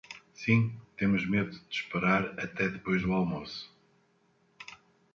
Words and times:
Sim, 0.33 0.79
temos 0.97 1.29
medo 1.29 1.51
de 1.51 1.69
esperar 1.75 2.29
até 2.39 2.67
depois 2.67 3.03
do 3.03 3.13
almoço. 3.13 3.71